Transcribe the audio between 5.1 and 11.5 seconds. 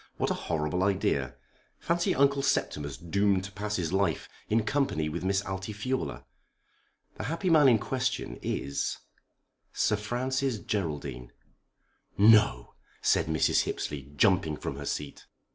Miss Altifiorla! The happy man in question is Sir Francis Geraldine."